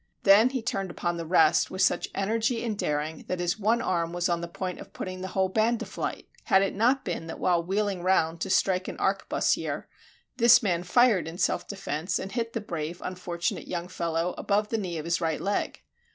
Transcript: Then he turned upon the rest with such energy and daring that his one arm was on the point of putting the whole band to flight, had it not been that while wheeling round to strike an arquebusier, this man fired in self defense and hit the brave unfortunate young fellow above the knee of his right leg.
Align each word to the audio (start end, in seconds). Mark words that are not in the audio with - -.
Then 0.23 0.49
he 0.49 0.63
turned 0.63 0.89
upon 0.89 1.17
the 1.17 1.27
rest 1.27 1.69
with 1.69 1.83
such 1.83 2.09
energy 2.15 2.65
and 2.65 2.75
daring 2.75 3.23
that 3.27 3.39
his 3.39 3.59
one 3.59 3.83
arm 3.83 4.13
was 4.13 4.29
on 4.29 4.41
the 4.41 4.47
point 4.47 4.79
of 4.79 4.93
putting 4.93 5.21
the 5.21 5.27
whole 5.27 5.47
band 5.47 5.79
to 5.79 5.85
flight, 5.85 6.27
had 6.45 6.63
it 6.63 6.73
not 6.73 7.05
been 7.05 7.27
that 7.27 7.37
while 7.37 7.61
wheeling 7.61 8.01
round 8.01 8.41
to 8.41 8.49
strike 8.49 8.87
an 8.87 8.97
arquebusier, 8.97 9.87
this 10.37 10.63
man 10.63 10.81
fired 10.81 11.27
in 11.27 11.37
self 11.37 11.67
defense 11.67 12.17
and 12.17 12.31
hit 12.31 12.53
the 12.53 12.61
brave 12.61 12.99
unfortunate 13.05 13.67
young 13.67 13.87
fellow 13.87 14.33
above 14.39 14.69
the 14.69 14.79
knee 14.79 14.97
of 14.97 15.05
his 15.05 15.21
right 15.21 15.39
leg. 15.39 15.83